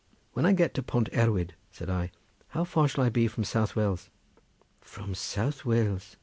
[0.33, 2.09] "When I get to Pont Erwyd," said I,
[2.47, 4.09] "how far shall I be from South Wales?"
[4.81, 6.17] "From South Wales!"